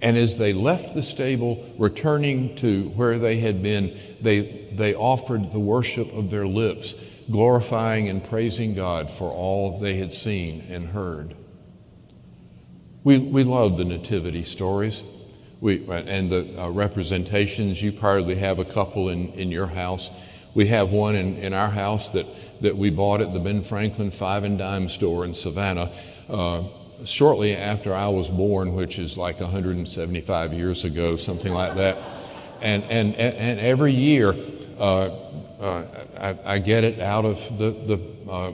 and 0.02 0.16
as 0.16 0.38
they 0.38 0.52
left 0.52 0.94
the 0.94 1.02
stable, 1.02 1.64
returning 1.78 2.56
to 2.56 2.88
where 2.90 3.18
they 3.18 3.36
had 3.36 3.62
been, 3.62 3.96
they, 4.20 4.68
they 4.72 4.94
offered 4.94 5.52
the 5.52 5.60
worship 5.60 6.12
of 6.12 6.30
their 6.30 6.46
lips, 6.46 6.94
glorifying 7.30 8.08
and 8.08 8.24
praising 8.24 8.74
God 8.74 9.10
for 9.10 9.30
all 9.30 9.78
they 9.78 9.96
had 9.96 10.12
seen 10.12 10.62
and 10.68 10.88
heard. 10.88 11.36
We, 13.04 13.18
we 13.18 13.44
love 13.44 13.76
the 13.76 13.84
nativity 13.84 14.42
stories 14.42 15.04
we, 15.60 15.86
and 15.88 16.30
the 16.30 16.62
uh, 16.62 16.68
representations. 16.70 17.82
You 17.82 17.92
probably 17.92 18.36
have 18.36 18.58
a 18.58 18.64
couple 18.64 19.08
in, 19.08 19.28
in 19.32 19.50
your 19.50 19.66
house. 19.66 20.10
We 20.54 20.66
have 20.68 20.90
one 20.90 21.14
in, 21.14 21.36
in 21.36 21.52
our 21.54 21.68
house 21.68 22.10
that, 22.10 22.26
that 22.62 22.76
we 22.76 22.90
bought 22.90 23.20
at 23.20 23.32
the 23.32 23.38
Ben 23.38 23.62
Franklin 23.62 24.10
Five 24.10 24.44
and 24.44 24.58
Dime 24.58 24.88
store 24.88 25.24
in 25.24 25.34
Savannah. 25.34 25.92
Uh, 26.28 26.64
shortly 27.04 27.56
after 27.56 27.94
I 27.94 28.08
was 28.08 28.28
born, 28.28 28.74
which 28.74 28.98
is 28.98 29.16
like 29.16 29.40
175 29.40 30.52
years 30.52 30.84
ago, 30.84 31.16
something 31.16 31.52
like 31.52 31.76
that. 31.76 31.98
And, 32.60 32.84
and, 32.84 33.14
and 33.14 33.60
every 33.60 33.92
year, 33.92 34.34
uh, 34.78 35.08
uh, 35.60 35.86
I, 36.20 36.54
I, 36.54 36.58
get 36.58 36.84
it 36.84 37.00
out 37.00 37.24
of 37.24 37.58
the, 37.58 37.70
the 37.70 38.30
uh, 38.30 38.52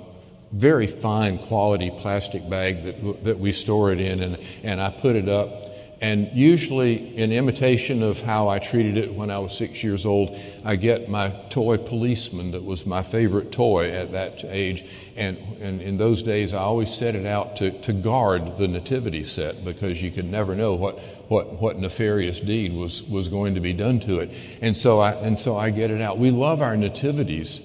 very 0.52 0.86
fine 0.86 1.38
quality 1.38 1.90
plastic 1.90 2.48
bag 2.48 2.84
that, 2.84 3.24
that 3.24 3.38
we 3.38 3.52
store 3.52 3.92
it 3.92 4.00
in, 4.00 4.22
and, 4.22 4.38
and 4.62 4.80
I 4.80 4.90
put 4.90 5.16
it 5.16 5.28
up 5.28 5.65
and 5.98 6.30
usually, 6.34 7.16
in 7.16 7.32
imitation 7.32 8.02
of 8.02 8.20
how 8.20 8.48
I 8.48 8.58
treated 8.58 8.98
it 8.98 9.14
when 9.14 9.30
I 9.30 9.38
was 9.38 9.56
six 9.56 9.82
years 9.82 10.04
old, 10.04 10.38
I 10.62 10.76
get 10.76 11.08
my 11.08 11.30
toy 11.48 11.78
policeman 11.78 12.50
that 12.50 12.62
was 12.62 12.84
my 12.84 13.02
favorite 13.02 13.50
toy 13.50 13.90
at 13.92 14.12
that 14.12 14.44
age. 14.44 14.84
And, 15.16 15.38
and 15.58 15.80
in 15.80 15.96
those 15.96 16.22
days, 16.22 16.52
I 16.52 16.58
always 16.58 16.92
set 16.92 17.14
it 17.14 17.24
out 17.24 17.56
to, 17.56 17.70
to 17.80 17.94
guard 17.94 18.58
the 18.58 18.68
nativity 18.68 19.24
set 19.24 19.64
because 19.64 20.02
you 20.02 20.10
could 20.10 20.26
never 20.26 20.54
know 20.54 20.74
what, 20.74 20.98
what, 21.30 21.62
what 21.62 21.78
nefarious 21.78 22.40
deed 22.40 22.74
was, 22.74 23.02
was 23.04 23.28
going 23.28 23.54
to 23.54 23.60
be 23.60 23.72
done 23.72 23.98
to 24.00 24.18
it. 24.18 24.32
And 24.60 24.76
so 24.76 25.00
I, 25.00 25.12
and 25.12 25.38
so 25.38 25.56
I 25.56 25.70
get 25.70 25.90
it 25.90 26.02
out. 26.02 26.18
We 26.18 26.30
love 26.30 26.60
our 26.60 26.76
nativities. 26.76 27.62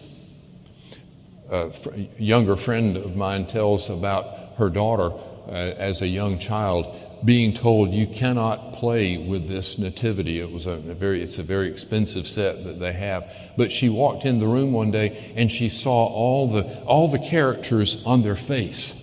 A 1.51 1.69
younger 2.17 2.55
friend 2.55 2.95
of 2.95 3.17
mine 3.17 3.45
tells 3.45 3.89
about 3.89 4.55
her 4.55 4.69
daughter 4.69 5.11
uh, 5.49 5.51
as 5.51 6.01
a 6.01 6.07
young 6.07 6.39
child 6.39 6.95
being 7.23 7.53
told 7.53 7.93
you 7.93 8.07
cannot 8.07 8.73
play 8.73 9.17
with 9.17 9.47
this 9.47 9.77
nativity. 9.77 10.39
It 10.39 10.51
was 10.51 10.65
a, 10.65 10.77
very, 10.77 11.21
it's 11.21 11.37
a 11.39 11.43
very 11.43 11.69
expensive 11.69 12.25
set 12.25 12.63
that 12.63 12.79
they 12.79 12.93
have. 12.93 13.31
But 13.57 13.71
she 13.71 13.89
walked 13.89 14.25
in 14.25 14.39
the 14.39 14.47
room 14.47 14.71
one 14.73 14.91
day 14.91 15.33
and 15.35 15.51
she 15.51 15.69
saw 15.69 16.05
all 16.05 16.47
the, 16.47 16.81
all 16.83 17.07
the 17.07 17.19
characters 17.19 18.03
on 18.05 18.23
their 18.23 18.35
face. 18.35 18.93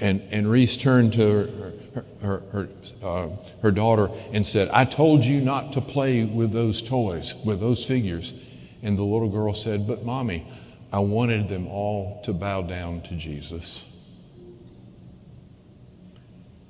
And, 0.00 0.22
and 0.30 0.50
Reese 0.50 0.76
turned 0.76 1.14
to 1.14 1.22
her, 1.22 2.04
her, 2.22 2.40
her, 2.52 2.68
uh, 3.02 3.28
her 3.62 3.70
daughter 3.70 4.10
and 4.32 4.44
said, 4.46 4.68
I 4.70 4.84
told 4.84 5.24
you 5.24 5.40
not 5.40 5.72
to 5.74 5.80
play 5.80 6.24
with 6.24 6.52
those 6.52 6.82
toys, 6.82 7.34
with 7.44 7.60
those 7.60 7.84
figures. 7.84 8.34
And 8.82 8.98
the 8.98 9.04
little 9.04 9.28
girl 9.28 9.52
said, 9.52 9.86
But 9.86 10.04
mommy, 10.04 10.46
I 10.92 11.00
wanted 11.00 11.48
them 11.48 11.66
all 11.66 12.20
to 12.24 12.32
bow 12.32 12.62
down 12.62 13.02
to 13.02 13.14
Jesus 13.14 13.84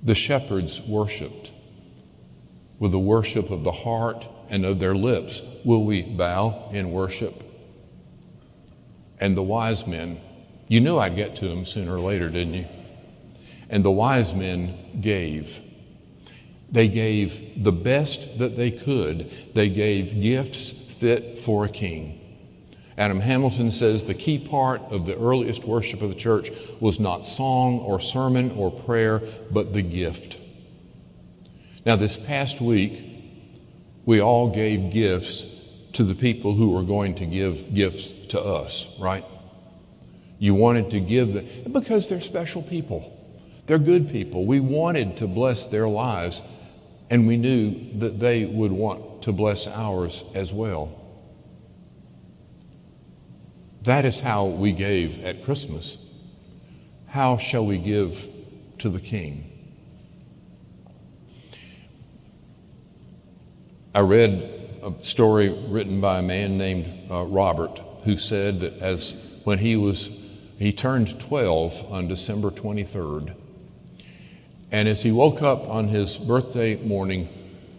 the 0.03 0.15
shepherds 0.15 0.81
worshiped 0.83 1.51
with 2.79 2.93
the 2.93 2.99
worship 2.99 3.51
of 3.51 3.63
the 3.63 3.73
heart 3.73 4.27
and 4.49 4.65
of 4.65 4.79
their 4.79 4.95
lips. 4.95 5.43
Will 5.65 5.85
we 5.85 6.03
bow 6.03 6.69
in 6.73 6.91
worship? 6.91 7.35
And 9.19 9.37
the 9.37 9.43
wise 9.43 9.87
men, 9.87 10.19
you 10.67 10.81
knew 10.81 10.99
I'd 10.99 11.17
get 11.17 11.37
to 11.37 11.49
them 11.49 11.67
sooner 11.67 11.97
or 11.97 12.01
later, 12.01 12.31
didn't 12.31 12.55
you? 12.55 12.67
And 13.69 13.85
the 13.85 13.91
wise 13.91 14.35
men 14.35 15.01
gave. 15.01 15.61
They 16.73 16.89
gave 16.89 17.63
the 17.63 17.73
best 17.73 18.39
that 18.39 18.57
they 18.57 18.71
could. 18.71 19.31
They 19.55 19.69
gave 19.69 20.21
gifts 20.21 20.71
fit 20.71 21.39
for 21.39 21.65
a 21.65 21.69
king. 21.69 22.30
Adam 23.01 23.21
Hamilton 23.21 23.71
says 23.71 24.05
the 24.05 24.13
key 24.13 24.39
part 24.39 24.83
of 24.93 25.07
the 25.07 25.17
earliest 25.17 25.65
worship 25.65 26.03
of 26.03 26.11
the 26.11 26.15
church 26.15 26.51
was 26.81 27.01
not 27.01 27.25
song 27.25 27.79
or 27.79 27.99
sermon 27.99 28.51
or 28.51 28.71
prayer, 28.71 29.23
but 29.51 29.73
the 29.73 29.81
gift. 29.81 30.37
Now, 31.87 31.97
this 31.97 32.19
past 32.19 32.61
week, 32.61 33.03
we 34.05 34.21
all 34.21 34.51
gave 34.51 34.93
gifts 34.93 35.47
to 35.95 36.05
the 36.05 36.15
people 36.15 36.53
who 36.53 36.73
were 36.73 36.83
going 36.83 37.15
to 37.15 37.25
give 37.25 37.73
gifts 37.73 38.13
to 38.29 38.39
us, 38.39 38.87
right? 38.99 39.25
You 40.39 40.55
wanted 40.55 40.91
to 40.91 41.01
give 41.01 41.33
them 41.33 41.73
because 41.73 42.11
they're 42.11 42.21
special 42.21 42.63
people. 42.63 43.17
They're 43.65 43.79
good 43.79 44.11
people. 44.11 44.45
We 44.45 44.61
wanted 44.61 45.17
to 45.17 45.27
bless 45.27 45.65
their 45.65 45.89
lives, 45.89 46.43
and 47.09 47.27
we 47.27 47.39
knew 47.39 47.99
that 48.01 48.21
they 48.21 48.45
would 48.45 48.73
want 48.73 49.23
to 49.23 49.33
bless 49.33 49.67
ours 49.69 50.23
as 50.35 50.53
well. 50.53 51.00
That 53.83 54.05
is 54.05 54.21
how 54.21 54.47
we 54.47 54.73
gave 54.73 55.25
at 55.25 55.45
Christmas. 55.45 55.99
How 57.09 57.37
shall 57.37 57.67
we 57.67 57.79
give 57.79 58.29
to 58.79 58.89
the 58.89 59.01
King? 59.01 59.47
I 63.95 64.01
read 64.01 64.79
a 64.83 65.05
story 65.05 65.49
written 65.49 66.01
by 66.01 66.19
a 66.19 66.23
man 66.23 66.57
named 66.57 67.11
uh, 67.11 67.25
Robert 67.25 67.81
who 68.05 68.17
said 68.17 68.61
that 68.61 68.79
as 68.79 69.17
when 69.45 69.59
he 69.59 69.77
was 69.77 70.11
he 70.61 70.75
turned 70.75 71.19
12 71.19 71.91
on 71.91 72.07
December 72.07 72.51
23rd. 72.51 73.35
And 74.71 74.89
as 74.89 75.03
he 75.03 75.11
woke 75.11 75.41
up 75.41 75.67
on 75.67 75.89
his 75.89 76.19
birthday 76.19 76.77
morning, 76.77 77.31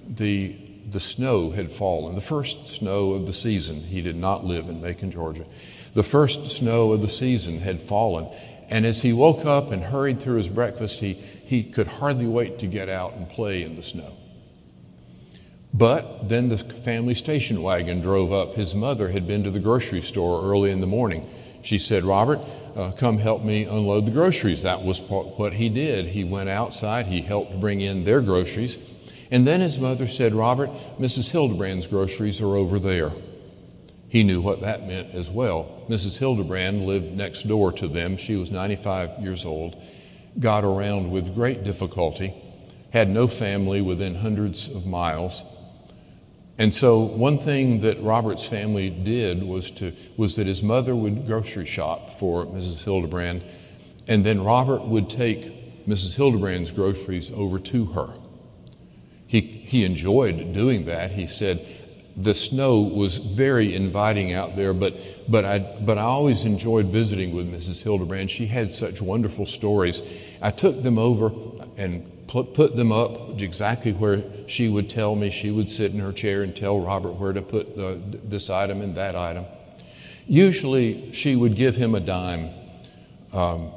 the, 0.07 0.55
the 0.89 0.99
snow 0.99 1.51
had 1.51 1.71
fallen, 1.71 2.15
the 2.15 2.21
first 2.21 2.67
snow 2.67 3.13
of 3.13 3.27
the 3.27 3.33
season. 3.33 3.81
He 3.81 4.01
did 4.01 4.15
not 4.15 4.45
live 4.45 4.69
in 4.69 4.81
Macon, 4.81 5.11
Georgia. 5.11 5.45
The 5.93 6.03
first 6.03 6.51
snow 6.51 6.93
of 6.93 7.01
the 7.01 7.09
season 7.09 7.59
had 7.59 7.81
fallen. 7.81 8.29
And 8.69 8.85
as 8.85 9.01
he 9.01 9.11
woke 9.11 9.45
up 9.45 9.71
and 9.71 9.83
hurried 9.83 10.21
through 10.21 10.37
his 10.37 10.49
breakfast, 10.49 11.01
he, 11.01 11.13
he 11.13 11.63
could 11.63 11.87
hardly 11.87 12.27
wait 12.27 12.59
to 12.59 12.67
get 12.67 12.87
out 12.87 13.13
and 13.13 13.29
play 13.29 13.63
in 13.63 13.75
the 13.75 13.83
snow. 13.83 14.15
But 15.73 16.29
then 16.29 16.49
the 16.49 16.57
family 16.57 17.13
station 17.13 17.61
wagon 17.61 18.01
drove 18.01 18.33
up. 18.33 18.55
His 18.55 18.75
mother 18.75 19.09
had 19.09 19.27
been 19.27 19.43
to 19.43 19.51
the 19.51 19.59
grocery 19.59 20.01
store 20.01 20.43
early 20.43 20.71
in 20.71 20.81
the 20.81 20.87
morning. 20.87 21.29
She 21.61 21.77
said, 21.77 22.03
Robert, 22.03 22.39
uh, 22.75 22.91
come 22.91 23.19
help 23.19 23.43
me 23.43 23.63
unload 23.65 24.05
the 24.05 24.11
groceries. 24.11 24.63
That 24.63 24.83
was 24.83 24.99
what 25.01 25.53
he 25.53 25.69
did. 25.69 26.07
He 26.07 26.23
went 26.23 26.49
outside, 26.49 27.07
he 27.07 27.21
helped 27.21 27.59
bring 27.59 27.81
in 27.81 28.03
their 28.03 28.21
groceries. 28.21 28.77
And 29.31 29.47
then 29.47 29.61
his 29.61 29.79
mother 29.79 30.07
said, 30.07 30.33
Robert, 30.33 30.69
Mrs. 30.99 31.31
Hildebrand's 31.31 31.87
groceries 31.87 32.41
are 32.41 32.55
over 32.55 32.77
there. 32.77 33.11
He 34.09 34.25
knew 34.25 34.41
what 34.41 34.59
that 34.59 34.85
meant 34.85 35.15
as 35.15 35.31
well. 35.31 35.85
Mrs. 35.87 36.17
Hildebrand 36.17 36.85
lived 36.85 37.15
next 37.15 37.47
door 37.47 37.71
to 37.71 37.87
them. 37.87 38.17
She 38.17 38.35
was 38.35 38.51
95 38.51 39.19
years 39.21 39.45
old, 39.45 39.81
got 40.37 40.65
around 40.65 41.11
with 41.11 41.33
great 41.33 41.63
difficulty, 41.63 42.33
had 42.91 43.09
no 43.09 43.25
family 43.29 43.79
within 43.79 44.15
hundreds 44.15 44.67
of 44.67 44.85
miles. 44.85 45.45
And 46.57 46.73
so 46.73 46.99
one 46.99 47.39
thing 47.39 47.79
that 47.81 48.03
Robert's 48.03 48.45
family 48.45 48.89
did 48.89 49.43
was 49.43 49.71
to 49.71 49.93
was 50.17 50.35
that 50.35 50.45
his 50.45 50.61
mother 50.61 50.93
would 50.93 51.25
grocery 51.25 51.65
shop 51.65 52.19
for 52.19 52.45
Mrs. 52.45 52.83
Hildebrand, 52.83 53.43
and 54.09 54.25
then 54.25 54.43
Robert 54.43 54.85
would 54.85 55.09
take 55.09 55.87
Mrs. 55.87 56.15
Hildebrand's 56.15 56.73
groceries 56.73 57.31
over 57.31 57.59
to 57.59 57.85
her. 57.93 58.13
He, 59.31 59.39
he 59.39 59.85
enjoyed 59.85 60.51
doing 60.51 60.83
that. 60.87 61.11
He 61.11 61.25
said 61.25 61.65
the 62.17 62.35
snow 62.35 62.81
was 62.81 63.17
very 63.17 63.73
inviting 63.73 64.33
out 64.33 64.57
there, 64.57 64.73
but, 64.73 64.97
but, 65.31 65.45
I, 65.45 65.59
but 65.59 65.97
I 65.97 66.01
always 66.01 66.43
enjoyed 66.43 66.87
visiting 66.87 67.33
with 67.33 67.49
Mrs. 67.49 67.81
Hildebrand. 67.81 68.29
She 68.29 68.47
had 68.47 68.73
such 68.73 69.01
wonderful 69.01 69.45
stories. 69.45 70.03
I 70.41 70.51
took 70.51 70.83
them 70.83 70.99
over 70.99 71.31
and 71.77 72.27
put 72.27 72.75
them 72.75 72.91
up 72.91 73.41
exactly 73.41 73.93
where 73.93 74.21
she 74.47 74.67
would 74.67 74.89
tell 74.89 75.15
me. 75.15 75.29
She 75.29 75.49
would 75.49 75.71
sit 75.71 75.93
in 75.93 75.99
her 76.01 76.11
chair 76.11 76.43
and 76.43 76.53
tell 76.53 76.81
Robert 76.81 77.13
where 77.13 77.31
to 77.31 77.41
put 77.41 77.77
the, 77.77 78.01
this 78.25 78.49
item 78.49 78.81
and 78.81 78.95
that 78.95 79.15
item. 79.15 79.45
Usually, 80.27 81.13
she 81.13 81.37
would 81.37 81.55
give 81.55 81.77
him 81.77 81.95
a 81.95 82.01
dime 82.01 82.49
um, 83.31 83.71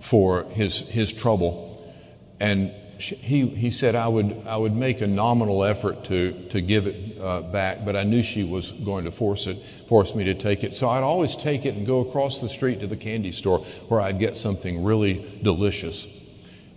for 0.00 0.44
his, 0.44 0.80
his 0.88 1.12
trouble. 1.12 1.94
And 2.40 2.72
she, 2.98 3.14
he, 3.16 3.46
he 3.48 3.70
said, 3.70 3.94
I 3.94 4.08
would, 4.08 4.46
I 4.46 4.56
would 4.56 4.74
make 4.74 5.00
a 5.00 5.06
nominal 5.06 5.64
effort 5.64 6.04
to, 6.04 6.32
to 6.48 6.60
give 6.60 6.86
it 6.86 7.18
uh, 7.20 7.42
back, 7.42 7.84
but 7.84 7.96
I 7.96 8.04
knew 8.04 8.22
she 8.22 8.44
was 8.44 8.72
going 8.72 9.04
to 9.04 9.10
force 9.10 9.46
it, 9.46 9.62
force 9.88 10.14
me 10.14 10.24
to 10.24 10.34
take 10.34 10.64
it. 10.64 10.74
So 10.74 10.88
I'd 10.88 11.02
always 11.02 11.36
take 11.36 11.64
it 11.64 11.74
and 11.74 11.86
go 11.86 12.00
across 12.00 12.40
the 12.40 12.48
street 12.48 12.80
to 12.80 12.86
the 12.86 12.96
candy 12.96 13.32
store 13.32 13.60
where 13.88 14.00
I'd 14.00 14.18
get 14.18 14.36
something 14.36 14.84
really 14.84 15.38
delicious. 15.42 16.06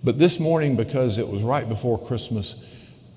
But 0.04 0.20
this 0.20 0.40
morning, 0.40 0.76
because 0.76 1.18
it 1.18 1.28
was 1.28 1.44
right 1.44 1.68
before 1.68 2.00
Christmas, 2.00 2.56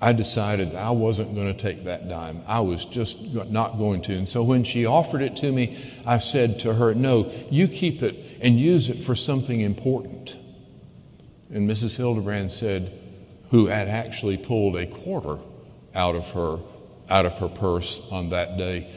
I 0.01 0.13
decided 0.13 0.75
I 0.75 0.89
wasn't 0.89 1.35
going 1.35 1.47
to 1.47 1.59
take 1.59 1.83
that 1.83 2.09
dime. 2.09 2.41
I 2.47 2.61
was 2.61 2.85
just 2.85 3.21
not 3.21 3.77
going 3.77 4.01
to. 4.03 4.17
And 4.17 4.27
so 4.27 4.41
when 4.41 4.63
she 4.63 4.85
offered 4.85 5.21
it 5.21 5.35
to 5.37 5.51
me, 5.51 5.77
I 6.07 6.17
said 6.17 6.57
to 6.59 6.73
her, 6.73 6.95
No, 6.95 7.31
you 7.51 7.67
keep 7.67 8.01
it 8.01 8.39
and 8.41 8.59
use 8.59 8.89
it 8.89 8.97
for 8.97 9.13
something 9.13 9.61
important. 9.61 10.37
And 11.51 11.69
Mrs. 11.69 11.97
Hildebrand 11.97 12.51
said, 12.51 12.97
who 13.51 13.67
had 13.67 13.89
actually 13.89 14.37
pulled 14.37 14.77
a 14.77 14.87
quarter 14.87 15.39
out 15.93 16.15
of 16.15 16.31
her 16.31 16.59
out 17.09 17.25
of 17.25 17.37
her 17.39 17.49
purse 17.49 18.01
on 18.09 18.29
that 18.29 18.57
day, 18.57 18.89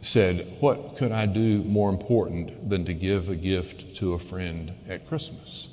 said, 0.00 0.56
What 0.60 0.96
could 0.96 1.10
I 1.10 1.26
do 1.26 1.64
more 1.64 1.90
important 1.90 2.70
than 2.70 2.84
to 2.84 2.94
give 2.94 3.28
a 3.28 3.34
gift 3.34 3.96
to 3.96 4.14
a 4.14 4.18
friend 4.18 4.72
at 4.88 5.08
Christmas? 5.08 5.68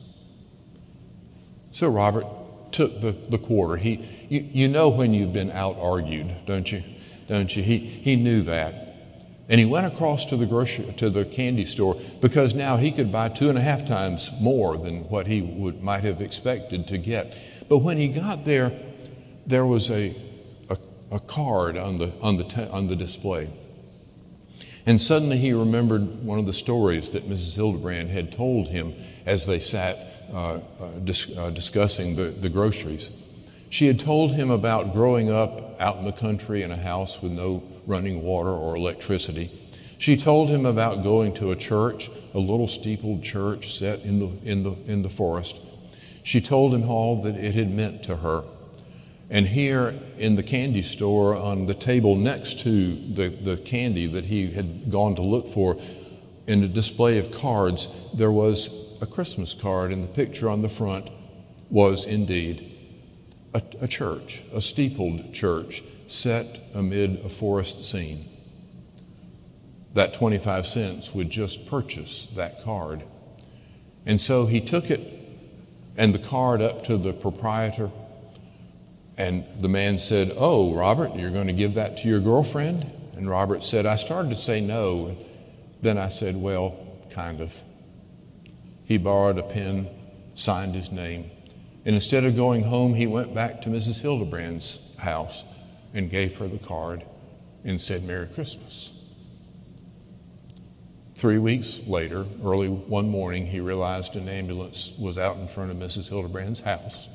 So 1.72 1.88
Robert 1.88 2.26
took 2.72 3.02
the, 3.02 3.12
the 3.12 3.38
quarter. 3.38 3.78
He, 3.78 4.04
you, 4.28 4.48
you 4.52 4.68
know 4.68 4.90
when 4.90 5.14
you've 5.14 5.34
been 5.34 5.52
out 5.52 5.78
argued, 5.80 6.36
don't 6.48 6.72
you? 6.72 6.84
Don't 7.28 7.56
you? 7.56 7.62
He, 7.62 7.78
he 7.78 8.16
knew 8.16 8.42
that. 8.44 8.89
And 9.50 9.60
he 9.60 9.66
went 9.66 9.88
across 9.88 10.28
to 10.28 10.38
the 10.38 10.46
grocery 10.46 10.94
to 10.98 11.10
the 11.10 11.26
candy 11.26 11.66
store 11.66 12.00
because 12.22 12.54
now 12.54 12.78
he 12.78 12.92
could 12.92 13.12
buy 13.12 13.30
two 13.30 13.50
and 13.50 13.58
a 13.58 13.62
half 13.62 13.84
times 13.84 14.32
more 14.40 14.78
than 14.78 15.10
what 15.10 15.26
he 15.26 15.42
would 15.42 15.84
might 15.84 16.04
have 16.04 16.22
expected 16.22 16.88
to 16.88 17.00
get. 17.00 17.36
But 17.68 17.80
when 17.80 17.98
he 17.98 18.08
got 18.08 18.46
there, 18.46 18.72
there 19.48 19.66
was 19.66 19.90
a, 19.90 20.16
a, 20.70 20.78
a 21.12 21.20
card 21.20 21.78
on 21.78 21.98
the 21.98 22.14
on 22.22 22.38
the 22.38 22.70
on 22.70 22.88
the 22.88 22.96
display. 22.96 23.50
And 24.86 25.02
suddenly 25.02 25.38
he 25.38 25.52
remembered 25.52 26.24
one 26.24 26.40
of 26.40 26.46
the 26.46 26.54
stories 26.54 27.12
that 27.12 27.28
Mrs. 27.28 27.56
Hildebrand 27.56 28.10
had 28.10 28.32
told 28.32 28.70
him 28.70 28.94
as 29.26 29.46
they 29.46 29.60
sat 29.60 30.28
uh, 30.32 30.60
uh, 30.80 31.00
dis- 31.04 31.36
uh, 31.36 31.50
discussing 31.50 32.16
the, 32.16 32.26
the 32.26 32.50
groceries. 32.50 33.12
She 33.70 33.88
had 33.88 34.00
told 34.00 34.34
him 34.34 34.50
about 34.50 34.94
growing 34.94 35.32
up 35.32 35.80
out 35.82 35.98
in 35.98 36.06
the 36.06 36.12
country 36.12 36.64
in 36.64 36.72
a 36.72 36.78
house 36.78 37.22
with 37.22 37.32
no 37.32 37.64
running 37.90 38.22
water 38.24 38.52
or 38.52 38.76
electricity. 38.76 39.52
She 39.98 40.16
told 40.16 40.50
him 40.50 40.66
about 40.66 41.04
going 41.04 41.34
to 41.36 41.52
a 41.52 41.56
church, 41.56 42.10
a 42.34 42.40
little 42.40 42.68
steepled 42.68 43.24
church 43.24 43.78
set 43.78 44.02
in 44.04 44.20
the, 44.20 44.50
in 44.50 44.64
the, 44.64 44.72
in 44.86 45.02
the 45.02 45.10
forest. 45.10 45.60
She 46.24 46.40
told 46.40 46.74
him 46.74 46.88
all 46.88 47.22
that 47.24 47.36
it 47.36 47.56
had 47.56 47.70
meant 47.70 48.04
to 48.04 48.18
her. 48.18 48.44
And 49.30 49.48
here 49.48 49.96
in 50.18 50.36
the 50.36 50.44
candy 50.44 50.84
store, 50.84 51.36
on 51.36 51.66
the 51.66 51.74
table 51.74 52.16
next 52.16 52.60
to 52.60 52.96
the, 53.14 53.30
the 53.30 53.58
candy 53.58 54.08
that 54.08 54.26
he 54.26 54.52
had 54.52 54.90
gone 54.90 55.16
to 55.16 55.22
look 55.22 55.50
for, 55.50 55.78
in 56.48 56.64
a 56.64 56.68
display 56.68 57.18
of 57.20 57.32
cards, 57.32 57.90
there 58.14 58.32
was 58.32 58.70
a 59.02 59.06
Christmas 59.06 59.54
card, 59.54 59.92
and 59.92 60.04
the 60.04 60.08
picture 60.08 60.50
on 60.50 60.62
the 60.62 60.70
front 60.70 61.10
was 61.70 62.06
indeed 62.06 62.76
a, 63.54 63.62
a 63.82 63.88
church, 63.88 64.42
a 64.54 64.62
steepled 64.62 65.34
church 65.34 65.84
set 66.12 66.70
amid 66.74 67.20
a 67.26 67.30
forest 67.30 67.84
scene. 67.84 68.26
That 69.94 70.14
25 70.14 70.68
cents 70.68 71.14
would 71.14 71.30
just 71.30 71.68
purchase 71.68 72.28
that 72.36 72.64
card. 72.64 73.04
And 74.06 74.20
so 74.20 74.46
he 74.46 74.62
took 74.62 74.90
it 74.90 75.20
and 75.98 76.16
the 76.16 76.20
card 76.20 76.62
up 76.62 76.86
to 76.86 76.98
the 76.98 77.14
proprietor. 77.14 77.92
And 79.18 79.46
the 79.60 79.68
man 79.68 80.00
said, 80.00 80.32
Oh, 80.38 80.74
Robert, 80.74 81.16
you're 81.16 81.32
going 81.32 81.48
to 81.48 81.54
give 81.54 81.74
that 81.74 81.98
to 81.98 82.08
your 82.08 82.22
girlfriend? 82.22 82.94
And 83.16 83.30
Robert 83.30 83.64
said, 83.64 83.86
I 83.86 83.96
started 83.98 84.30
to 84.30 84.36
say 84.36 84.62
no. 84.62 85.18
Then 85.82 85.98
I 85.98 86.08
said, 86.08 86.38
Well, 86.38 86.78
kind 87.10 87.42
of. 87.42 87.62
He 88.86 88.98
borrowed 88.98 89.38
a 89.38 89.44
pen, 89.44 89.90
signed 90.36 90.74
his 90.74 90.92
name, 90.92 91.30
and 91.86 91.96
instead 91.96 92.24
of 92.24 92.36
going 92.36 92.64
home, 92.64 92.94
he 92.94 93.06
went 93.06 93.36
back 93.36 93.62
to 93.64 93.70
Mrs. 93.70 94.02
Hildebrand's 94.02 94.80
house 94.98 95.44
and 95.94 96.10
gave 96.10 96.38
her 96.38 96.48
the 96.48 96.58
card 96.58 97.04
and 97.64 97.80
said, 97.80 98.04
Merry 98.04 98.28
Christmas. 98.28 98.92
Three 101.16 101.38
weeks 101.38 101.82
later, 101.86 102.26
early 102.44 102.70
one 102.70 103.10
morning, 103.10 103.48
he 103.48 103.60
realized 103.60 104.16
an 104.16 104.30
ambulance 104.30 104.94
was 104.98 105.18
out 105.18 105.38
in 105.38 105.48
front 105.48 105.72
of 105.72 105.78
Mrs. 105.78 106.10
Hildebrand's 106.10 106.62
house. 106.62 107.10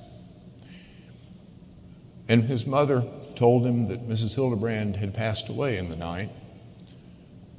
And 2.28 2.44
his 2.44 2.66
mother 2.66 3.04
told 3.34 3.64
him 3.66 3.88
that 3.88 4.08
Mrs. 4.08 4.34
Hildebrand 4.34 4.96
had 4.96 5.14
passed 5.14 5.48
away 5.48 5.78
in 5.78 5.88
the 5.88 5.96
night 5.96 6.30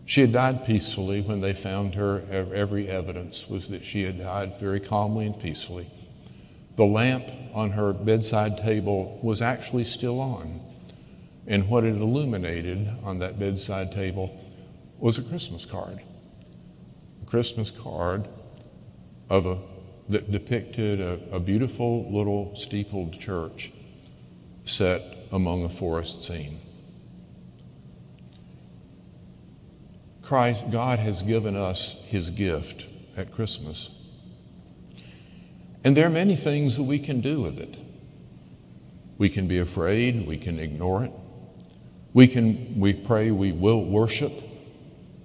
she 0.06 0.22
had 0.22 0.32
died 0.32 0.66
peacefully 0.66 1.22
when 1.22 1.42
they 1.42 1.54
found 1.54 1.96
her. 1.96 2.22
Every 2.30 2.88
evidence 2.88 3.50
was 3.50 3.70
that 3.70 3.84
she 3.84 4.04
had 4.04 4.20
died 4.20 4.60
very 4.60 4.80
calmly 4.80 5.26
and 5.26 5.40
peacefully. 5.40 5.90
The 6.76 6.86
lamp 6.86 7.26
on 7.54 7.72
her 7.72 7.92
bedside 7.92 8.58
table 8.60 9.20
was 9.24 9.42
actually 9.42 9.86
still 9.86 10.20
on. 10.20 10.62
And 11.48 11.70
what 11.70 11.84
it 11.84 11.96
illuminated 11.96 12.90
on 13.04 13.20
that 13.20 13.40
bedside 13.40 13.92
table 13.92 14.40
was 14.98 15.18
a 15.18 15.22
Christmas 15.22 15.66
card. 15.66 16.02
A 17.22 17.26
Christmas 17.26 17.70
card 17.70 18.28
of 19.30 19.46
a, 19.46 19.60
that 20.10 20.32
depicted 20.32 21.00
a, 21.00 21.20
a 21.32 21.40
beautiful 21.40 22.12
little 22.12 22.56
steepled 22.56 23.20
church 23.20 23.72
set 24.64 25.02
among 25.32 25.64
a 25.64 25.70
forest 25.70 26.24
scene. 26.24 26.60
Christ, 30.22 30.72
God 30.72 30.98
has 30.98 31.22
given 31.22 31.56
us 31.56 31.96
His 32.08 32.32
gift 32.32 32.88
at 33.16 33.32
Christmas. 33.32 33.92
And 35.84 35.96
there 35.96 36.08
are 36.08 36.12
many 36.12 36.36
things 36.36 36.78
that 36.78 36.84
we 36.84 36.98
can 36.98 37.22
do 37.22 37.42
with 37.42 37.60
it. 37.60 37.78
We 39.20 39.30
can 39.30 39.48
be 39.48 39.60
afraid, 39.60 40.26
we 40.26 40.38
can 40.38 40.60
ignore 40.60 41.04
it. 41.04 41.12
We 42.16 42.30
can 42.30 42.80
we 42.80 42.94
pray 42.94 43.30
we 43.30 43.52
will 43.52 43.84
worship 43.84 44.32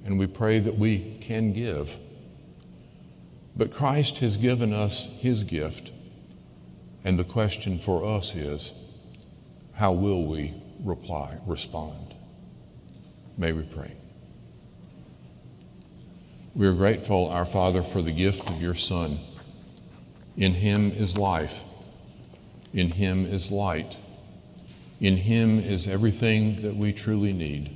and 0.04 0.18
we 0.18 0.26
pray 0.26 0.58
that 0.58 0.76
we 0.76 1.18
can 1.20 1.52
give. 1.52 1.96
But 3.56 3.72
Christ 3.72 4.18
has 4.18 4.36
given 4.36 4.72
us 4.72 5.06
his 5.20 5.44
gift, 5.44 5.92
and 7.04 7.16
the 7.16 7.22
question 7.22 7.78
for 7.78 8.04
us 8.04 8.34
is 8.34 8.72
how 9.74 9.92
will 9.92 10.26
we 10.26 10.52
reply, 10.82 11.38
respond? 11.46 12.16
May 13.38 13.52
we 13.52 13.62
pray. 13.62 13.96
We 16.56 16.66
are 16.66 16.72
grateful, 16.72 17.28
our 17.28 17.46
Father, 17.46 17.84
for 17.84 18.02
the 18.02 18.10
gift 18.10 18.50
of 18.50 18.60
your 18.60 18.74
Son. 18.74 19.20
In 20.36 20.54
him 20.54 20.90
is 20.90 21.16
life, 21.16 21.62
in 22.72 22.90
him 22.90 23.26
is 23.26 23.52
light, 23.52 23.96
in 25.00 25.16
him 25.16 25.58
is 25.58 25.88
everything 25.88 26.62
that 26.62 26.76
we 26.76 26.92
truly 26.92 27.32
need. 27.32 27.74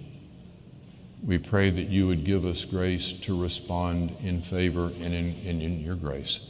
We 1.24 1.38
pray 1.38 1.70
that 1.70 1.88
you 1.88 2.06
would 2.06 2.24
give 2.24 2.44
us 2.44 2.64
grace 2.66 3.12
to 3.12 3.40
respond 3.40 4.14
in 4.20 4.42
favor 4.42 4.92
and 5.00 5.14
in, 5.14 5.36
and 5.46 5.62
in 5.62 5.80
your 5.80 5.94
grace. 5.94 6.40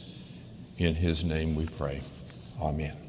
In 0.77 0.95
his 0.95 1.23
name 1.23 1.55
we 1.55 1.65
pray. 1.65 2.01
Amen. 2.61 3.04